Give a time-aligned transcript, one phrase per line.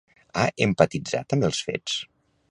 [0.37, 1.99] Ha empatitzat amb els fets?